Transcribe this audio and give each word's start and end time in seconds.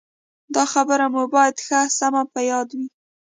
دا 0.55 0.63
خبره 0.73 1.05
مو 1.13 1.23
باید 1.33 1.55
ښه 1.65 1.79
سمه 1.99 2.23
په 2.33 2.39
یاد 2.51 2.69
وي. 2.77 2.87